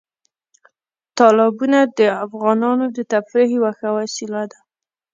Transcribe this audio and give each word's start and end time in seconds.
تالابونه 1.17 1.79
د 1.97 1.99
افغانانو 2.25 2.85
د 2.95 2.97
تفریح 3.13 3.49
یوه 3.57 3.71
ښه 3.79 3.89
وسیله 3.99 4.41
ده. 4.51 4.59